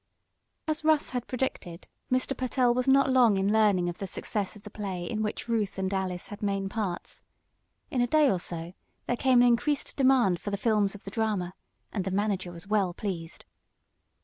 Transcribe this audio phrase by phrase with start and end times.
[0.67, 2.35] As Russ had predicted, Mr.
[2.35, 5.77] Pertell was not long in learning of the success of the play in which Ruth
[5.77, 7.21] and Alice had main parts.
[7.91, 8.73] In a day or so
[9.05, 11.53] there came an increased demand for the films of the drama,
[11.93, 13.45] and the manager was well pleased.